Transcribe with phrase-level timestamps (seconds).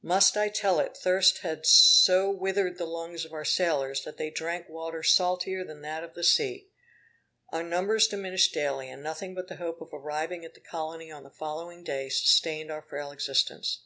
[0.00, 0.96] Must I tell it!
[0.96, 5.82] thirst had so withered the lungs of our sailors, that they drank water salter than
[5.82, 6.70] that of the sea.
[7.50, 11.24] Our numbers diminished daily, and nothing but the hope of arriving at the colony on
[11.24, 13.82] the following day sustained our frail existence.